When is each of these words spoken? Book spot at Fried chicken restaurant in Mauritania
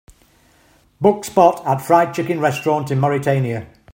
Book 0.99 1.25
spot 1.25 1.61
at 1.63 1.77
Fried 1.77 2.15
chicken 2.15 2.39
restaurant 2.39 2.89
in 2.89 2.97
Mauritania 2.99 3.67